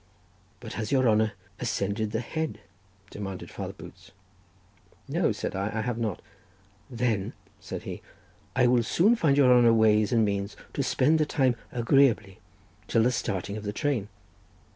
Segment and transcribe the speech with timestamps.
[0.59, 2.59] "But has your honour ascended the Head?"
[3.11, 4.09] demanded Father Boots.
[5.07, 6.23] "No," said I, "I have not."
[6.89, 8.01] "Then," said he,
[8.55, 12.39] "I will soon find your honour ways and means to spend the time agreeably
[12.87, 14.07] till the starting of the train.